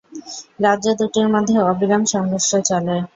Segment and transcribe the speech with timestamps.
[0.59, 2.95] রাজ্য দুটির মধ্যে অবিরাম সংঘর্ষ চলে।